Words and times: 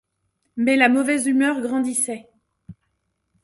Mais 0.57 0.77
la 0.77 0.89
mauvaise 0.89 1.27
humeur 1.27 1.61
grandissait. 1.61 2.27